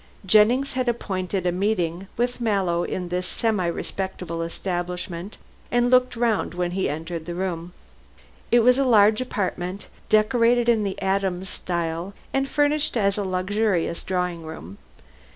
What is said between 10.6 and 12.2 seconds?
in the Adams style